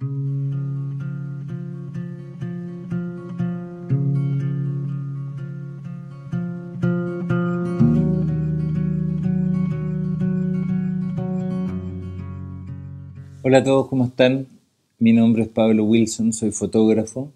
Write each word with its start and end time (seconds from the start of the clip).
Hola 0.00 0.08
a 13.58 13.62
todos, 13.62 13.88
¿cómo 13.88 14.06
están? 14.06 14.46
Mi 14.98 15.12
nombre 15.12 15.42
es 15.42 15.48
Pablo 15.48 15.84
Wilson, 15.84 16.32
soy 16.32 16.50
fotógrafo. 16.50 17.30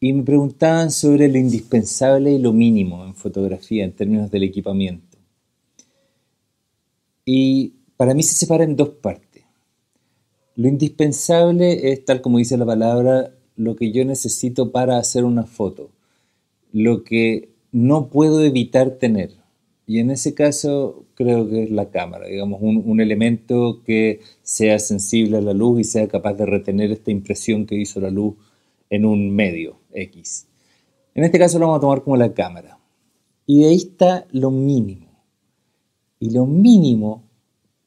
Y 0.00 0.12
me 0.12 0.24
preguntaban 0.24 0.90
sobre 0.90 1.28
lo 1.28 1.38
indispensable 1.38 2.32
y 2.32 2.38
lo 2.38 2.52
mínimo 2.52 3.02
en 3.06 3.14
fotografía 3.14 3.84
en 3.84 3.92
términos 3.92 4.30
del 4.30 4.42
equipamiento. 4.42 5.16
Y 7.24 7.72
para 7.96 8.12
mí 8.12 8.22
se 8.22 8.34
separa 8.34 8.64
en 8.64 8.76
dos 8.76 8.90
partes. 8.90 9.23
Lo 10.56 10.68
indispensable 10.68 11.92
es, 11.92 12.04
tal 12.04 12.20
como 12.20 12.38
dice 12.38 12.56
la 12.56 12.66
palabra, 12.66 13.34
lo 13.56 13.74
que 13.76 13.90
yo 13.90 14.04
necesito 14.04 14.70
para 14.72 14.98
hacer 14.98 15.24
una 15.24 15.44
foto, 15.44 15.90
lo 16.72 17.02
que 17.02 17.50
no 17.72 18.08
puedo 18.08 18.42
evitar 18.44 18.92
tener. 18.92 19.32
Y 19.86 19.98
en 19.98 20.10
ese 20.10 20.32
caso 20.34 21.04
creo 21.14 21.48
que 21.48 21.64
es 21.64 21.70
la 21.70 21.90
cámara, 21.90 22.26
digamos, 22.26 22.60
un, 22.62 23.00
elemento 23.00 23.82
que 23.84 24.20
sea 24.42 24.78
sensible 24.78 25.38
a 25.38 25.42
la 25.42 25.52
luz 25.52 25.80
y 25.80 25.84
sea 25.84 26.08
capaz 26.08 26.34
de 26.34 26.46
retener 26.46 26.90
esta 26.90 27.10
impresión 27.10 27.66
que 27.66 27.74
hizo 27.74 28.00
la 28.00 28.10
luz 28.10 28.34
en 28.90 29.04
un 29.04 29.34
medio 29.34 29.76
X. 29.92 30.46
En 31.14 31.24
este 31.24 31.38
caso 31.38 31.58
lo 31.58 31.66
vamos 31.66 31.78
a 31.78 31.80
tomar 31.80 32.02
como 32.02 32.16
la 32.16 32.32
cámara. 32.32 32.78
Y 33.46 33.60
de 33.60 33.68
ahí 33.68 33.76
está 33.76 34.26
lo 34.30 34.50
mínimo. 34.50 35.08
Y 36.18 36.30
lo 36.30 36.46
mínimo 36.46 37.24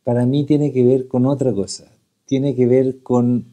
para 0.04 0.26
mí 0.26 0.46
tiene 0.46 0.72
que 0.72 0.84
ver 0.84 1.08
con 1.08 1.26
otra 1.26 1.52
cosa. 1.52 1.92
Tiene 2.28 2.54
que 2.54 2.68
ver 2.68 3.00
con, 3.02 3.46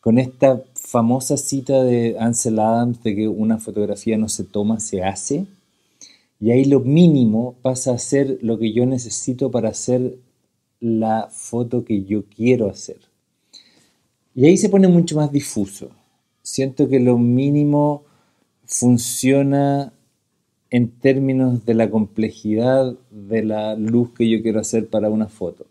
con 0.00 0.18
esta 0.18 0.62
famosa 0.74 1.36
cita 1.36 1.82
de 1.82 2.16
Ansel 2.20 2.60
Adams 2.60 3.02
de 3.02 3.16
que 3.16 3.26
una 3.26 3.58
fotografía 3.58 4.16
no 4.16 4.28
se 4.28 4.44
toma, 4.44 4.78
se 4.78 5.02
hace 5.02 5.46
y 6.44 6.50
ahí 6.50 6.66
lo 6.66 6.80
mínimo 6.80 7.56
pasa 7.62 7.92
a 7.92 7.98
ser 7.98 8.38
lo 8.42 8.58
que 8.58 8.72
yo 8.72 8.84
necesito 8.84 9.50
para 9.50 9.70
hacer 9.70 10.18
la 10.78 11.28
foto 11.30 11.86
que 11.86 12.04
yo 12.04 12.24
quiero 12.24 12.68
hacer. 12.68 12.98
Y 14.34 14.44
ahí 14.44 14.58
se 14.58 14.68
pone 14.68 14.88
mucho 14.88 15.16
más 15.16 15.32
difuso. 15.32 15.88
Siento 16.42 16.88
que 16.88 17.00
lo 17.00 17.16
mínimo 17.16 18.04
funciona 18.66 19.94
en 20.68 20.90
términos 20.90 21.64
de 21.64 21.72
la 21.72 21.88
complejidad 21.88 22.94
de 23.10 23.42
la 23.42 23.74
luz 23.76 24.10
que 24.10 24.28
yo 24.28 24.42
quiero 24.42 24.60
hacer 24.60 24.88
para 24.88 25.08
una 25.08 25.28
foto. 25.28 25.64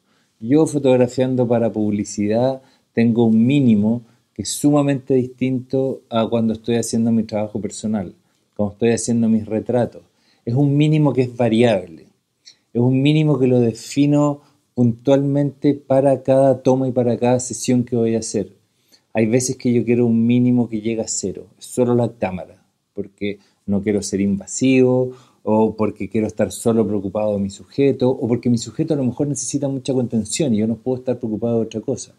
Yo 0.46 0.66
fotografiando 0.66 1.48
para 1.48 1.72
publicidad 1.72 2.62
tengo 2.92 3.24
un 3.24 3.46
mínimo 3.46 4.02
que 4.34 4.42
es 4.42 4.50
sumamente 4.50 5.14
distinto 5.14 6.02
a 6.10 6.28
cuando 6.28 6.52
estoy 6.52 6.76
haciendo 6.76 7.14
mi 7.14 7.24
trabajo 7.24 7.62
personal, 7.62 8.14
cuando 8.54 8.74
estoy 8.74 8.90
haciendo 8.90 9.30
mis 9.30 9.46
retratos. 9.46 10.02
Es 10.44 10.54
un 10.54 10.76
mínimo 10.76 11.14
que 11.14 11.22
es 11.22 11.38
variable, 11.38 12.08
es 12.74 12.82
un 12.82 13.02
mínimo 13.02 13.40
que 13.40 13.48
lo 13.48 13.62
defino 13.62 14.42
puntualmente 14.74 15.76
para 15.76 16.24
cada 16.24 16.62
toma 16.62 16.90
y 16.90 16.92
para 16.92 17.18
cada 17.18 17.40
sesión 17.40 17.86
que 17.86 17.96
voy 17.96 18.16
a 18.16 18.20
hacer. 18.20 18.52
Hay 19.14 19.28
veces 19.28 19.56
que 19.56 19.72
yo 19.72 19.86
quiero 19.86 20.06
un 20.06 20.28
mínimo 20.28 20.68
que 20.68 20.82
llega 20.82 21.06
a 21.06 21.08
cero, 21.08 21.48
solo 21.58 21.96
la 21.96 22.12
cámara, 22.18 22.66
porque 22.94 23.40
no 23.66 23.82
quiero 23.82 24.02
ser 24.02 24.20
invasivo 24.20 25.14
o 25.44 25.76
porque 25.76 26.10
quiero 26.10 26.28
estar 26.28 26.52
solo 26.52 26.88
preocupado 26.88 27.34
de 27.34 27.40
mi 27.40 27.50
sujeto 27.50 28.10
o 28.10 28.28
porque 28.28 28.50
mi 28.50 28.58
sujeto 28.58 28.94
a 28.94 28.98
lo 28.98 29.04
mejor 29.04 29.28
necesita 29.28 29.68
mucha 29.68 29.94
contención 29.94 30.54
y 30.54 30.58
yo 30.58 30.68
no 30.68 30.78
puedo 30.78 31.00
estar 31.00 31.20
preocupado 31.20 31.58
de 31.58 31.66
otra 31.66 31.82
cosa. 31.82 32.14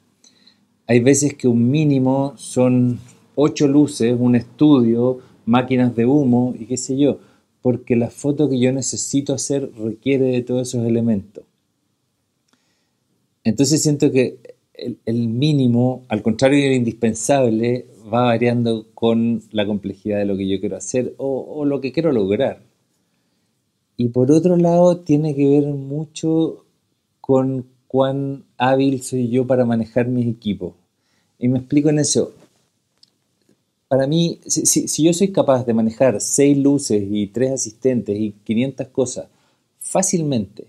Hay 0.87 1.01
veces 1.01 1.35
que 1.35 1.49
un 1.49 1.71
mínimo 1.71 2.35
son 2.37 2.99
ocho 3.35 3.67
luces, 3.67 4.15
un 4.19 4.37
estudio, 4.37 5.19
máquinas 5.47 5.97
de 5.97 6.07
humo 6.07 6.55
y 6.59 6.67
qué 6.67 6.77
sé 6.77 6.97
yo 6.97 7.19
porque 7.65 7.97
la 7.97 8.11
foto 8.11 8.51
que 8.51 8.59
yo 8.61 8.71
necesito 8.73 9.33
hacer 9.33 9.71
requiere 9.83 10.27
de 10.27 10.43
todos 10.43 10.69
esos 10.69 10.87
elementos. 10.87 11.45
Entonces 13.43 13.83
siento 13.83 14.13
que 14.13 14.37
el, 14.75 15.29
mínimo, 15.29 16.05
al 16.09 16.21
contrario 16.21 16.63
del 16.63 16.75
indispensable, 16.75 17.87
va 18.13 18.25
variando 18.25 18.87
con 18.93 19.41
la 19.51 19.65
complejidad 19.65 20.19
de 20.19 20.27
lo 20.27 20.37
que 20.37 20.47
yo 20.47 20.61
quiero 20.61 20.77
hacer 20.77 21.15
o, 21.17 21.41
o 21.41 21.65
lo 21.65 21.81
que 21.81 21.91
quiero 21.91 22.13
lograr. 22.13 22.61
Y 23.97 24.09
por 24.09 24.33
otro 24.33 24.57
lado, 24.57 24.99
tiene 24.99 25.35
que 25.35 25.49
ver 25.49 25.67
mucho 25.73 26.65
con 27.21 27.67
cuán 27.87 28.45
hábil 28.59 29.03
soy 29.03 29.29
yo 29.29 29.47
para 29.47 29.65
manejar 29.65 30.09
mis 30.09 30.27
equipos. 30.27 30.75
Y 31.39 31.49
me 31.49 31.59
explico 31.59 31.91
en 31.91 31.99
eso 31.99 32.33
para 33.95 34.09
mí, 34.09 34.41
si, 34.47 35.05
yo 35.05 35.13
soy 35.13 35.31
capaz 35.31 35.65
de 35.65 35.73
manejar 35.73 36.21
seis 36.21 36.59
luces 36.59 37.01
y 37.09 37.29
tres 37.29 37.53
asistentes 37.53 38.19
y 38.19 38.33
500 38.43 38.89
cosas 38.89 39.29
fácilmente 39.79 40.67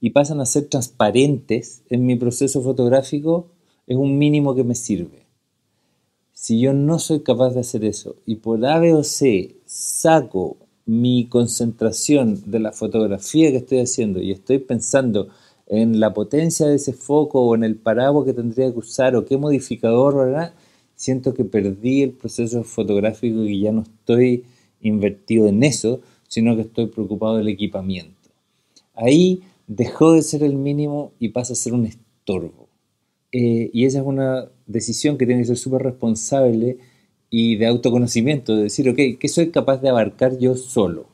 y 0.00 0.10
pasan 0.10 0.40
a 0.40 0.46
ser 0.46 0.66
transparentes 0.66 1.82
en 1.90 2.06
mi 2.06 2.14
proceso 2.14 2.62
fotográfico, 2.62 3.48
es 3.88 3.96
un 3.96 4.16
mínimo 4.16 4.54
que 4.54 4.62
me 4.62 4.76
sirve. 4.76 5.24
Si 6.32 6.60
yo 6.60 6.72
no 6.72 7.00
soy 7.00 7.24
capaz 7.24 7.50
de 7.50 7.60
hacer 7.60 7.84
eso 7.84 8.14
y 8.24 8.36
por 8.36 8.64
A, 8.64 8.78
B 8.78 8.94
o 8.94 9.02
C 9.02 9.56
saco 9.66 10.56
mi 10.88 11.26
concentración 11.26 12.42
de 12.46 12.58
la 12.58 12.72
fotografía 12.72 13.52
que 13.52 13.58
estoy 13.58 13.78
haciendo 13.78 14.20
y 14.20 14.32
estoy 14.32 14.58
pensando 14.58 15.28
en 15.68 16.00
la 16.00 16.12
potencia 16.12 16.66
de 16.66 16.74
ese 16.74 16.92
foco 16.92 17.42
o 17.42 17.54
en 17.54 17.62
el 17.62 17.76
paraguas 17.76 18.26
que 18.26 18.32
tendría 18.32 18.72
que 18.72 18.78
usar 18.78 19.14
o 19.14 19.24
qué 19.24 19.36
modificador, 19.36 20.16
¿verdad? 20.16 20.52
siento 20.98 21.32
que 21.32 21.44
perdí 21.44 22.02
el 22.02 22.10
proceso 22.10 22.64
fotográfico 22.64 23.44
y 23.44 23.60
ya 23.60 23.70
no 23.70 23.82
estoy 23.82 24.44
invertido 24.82 25.46
en 25.46 25.62
eso, 25.62 26.00
sino 26.26 26.56
que 26.56 26.62
estoy 26.62 26.86
preocupado 26.86 27.36
del 27.36 27.48
equipamiento. 27.48 28.30
Ahí 28.94 29.42
dejó 29.68 30.12
de 30.12 30.22
ser 30.22 30.42
el 30.42 30.56
mínimo 30.56 31.12
y 31.20 31.28
pasa 31.28 31.52
a 31.52 31.56
ser 31.56 31.72
un 31.72 31.86
estorbo. 31.86 32.68
Eh, 33.30 33.70
y 33.72 33.84
esa 33.84 34.00
es 34.00 34.06
una 34.06 34.48
decisión 34.66 35.16
que 35.16 35.26
tiene 35.26 35.42
que 35.42 35.46
ser 35.46 35.56
súper 35.56 35.82
responsable 35.82 36.78
y 37.30 37.56
de 37.56 37.66
autoconocimiento, 37.66 38.56
de 38.56 38.64
decir, 38.64 38.88
ok, 38.88 39.18
¿qué 39.18 39.28
soy 39.28 39.50
capaz 39.50 39.78
de 39.78 39.88
abarcar 39.88 40.38
yo 40.38 40.54
solo? 40.56 41.06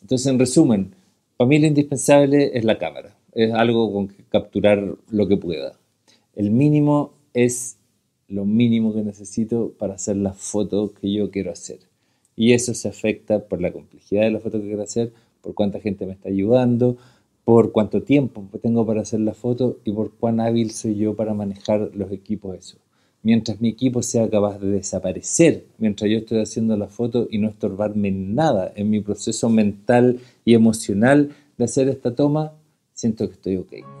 Entonces, 0.00 0.26
en 0.26 0.38
resumen, 0.38 0.94
para 1.36 1.48
mí 1.48 1.58
lo 1.58 1.66
indispensable 1.66 2.52
es 2.54 2.64
la 2.64 2.78
cámara, 2.78 3.16
es 3.32 3.52
algo 3.52 3.92
con 3.92 4.08
que 4.08 4.24
capturar 4.24 4.96
lo 5.10 5.28
que 5.28 5.36
pueda. 5.36 5.78
El 6.34 6.50
mínimo 6.50 7.14
es 7.34 7.78
lo 8.28 8.44
mínimo 8.44 8.94
que 8.94 9.02
necesito 9.02 9.74
para 9.78 9.94
hacer 9.94 10.16
la 10.16 10.32
foto 10.32 10.92
que 10.94 11.12
yo 11.12 11.30
quiero 11.30 11.52
hacer. 11.52 11.80
Y 12.34 12.52
eso 12.52 12.74
se 12.74 12.88
afecta 12.88 13.46
por 13.46 13.60
la 13.60 13.72
complejidad 13.72 14.22
de 14.22 14.30
la 14.30 14.40
foto 14.40 14.58
que 14.58 14.66
quiero 14.66 14.82
hacer, 14.82 15.12
por 15.42 15.54
cuánta 15.54 15.80
gente 15.80 16.06
me 16.06 16.12
está 16.12 16.30
ayudando, 16.30 16.96
por 17.44 17.72
cuánto 17.72 18.02
tiempo 18.02 18.44
tengo 18.62 18.86
para 18.86 19.02
hacer 19.02 19.20
la 19.20 19.34
foto 19.34 19.78
y 19.84 19.92
por 19.92 20.14
cuán 20.14 20.40
hábil 20.40 20.70
soy 20.70 20.96
yo 20.96 21.14
para 21.14 21.34
manejar 21.34 21.90
los 21.94 22.10
equipos 22.12 22.56
eso. 22.56 22.78
Mientras 23.22 23.60
mi 23.60 23.68
equipo 23.68 24.02
sea 24.02 24.28
capaz 24.28 24.58
de 24.58 24.68
desaparecer 24.68 25.66
mientras 25.78 26.10
yo 26.10 26.18
estoy 26.18 26.40
haciendo 26.40 26.76
la 26.76 26.88
foto 26.88 27.28
y 27.30 27.38
no 27.38 27.48
estorbarme 27.48 28.10
nada 28.10 28.72
en 28.74 28.90
mi 28.90 29.00
proceso 29.00 29.48
mental 29.48 30.18
y 30.44 30.54
emocional 30.54 31.30
de 31.56 31.64
hacer 31.64 31.88
esta 31.88 32.14
toma, 32.14 32.52
siento 32.94 33.28
que 33.28 33.34
estoy 33.34 33.56
ok. 33.56 33.91